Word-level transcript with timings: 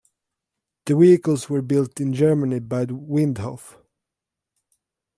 The 0.85 0.95
vehicles 0.97 1.47
were 1.47 1.61
built 1.61 2.01
in 2.01 2.11
Germany 2.11 2.57
by 2.61 2.87
Windhoff. 2.87 3.75